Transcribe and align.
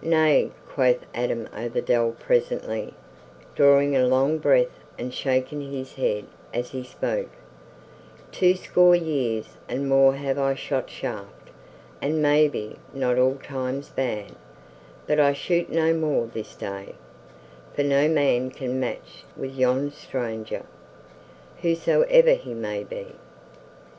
"Nay," 0.00 0.50
quoth 0.66 1.00
old 1.14 1.14
Adam 1.14 1.46
o' 1.54 1.68
the 1.68 1.82
Dell 1.82 2.12
presently, 2.18 2.94
drawing 3.54 3.94
a 3.94 4.06
long 4.06 4.38
breath 4.38 4.82
and 4.98 5.12
shaking 5.12 5.60
his 5.60 5.96
head 5.96 6.24
as 6.54 6.70
he 6.70 6.82
spoke, 6.82 7.28
"twoscore 8.32 8.96
years 8.96 9.58
and 9.68 9.86
more 9.86 10.14
have 10.14 10.38
I 10.38 10.54
shot 10.54 10.88
shaft, 10.88 11.50
and 12.00 12.22
maybe 12.22 12.76
not 12.94 13.18
all 13.18 13.34
times 13.36 13.90
bad, 13.90 14.32
but 15.06 15.20
I 15.20 15.34
shoot 15.34 15.68
no 15.70 15.92
more 15.92 16.28
this 16.28 16.54
day, 16.56 16.94
for 17.74 17.82
no 17.82 18.08
man 18.08 18.48
can 18.52 18.80
match 18.80 19.24
with 19.36 19.52
yon 19.54 19.90
stranger, 19.90 20.64
whosoe'er 21.60 22.32
he 22.36 22.54
may 22.54 22.84
be." 22.84 23.08